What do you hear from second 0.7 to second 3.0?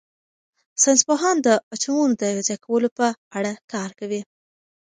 ساینس پوهان د اتومونو د یوځای کولو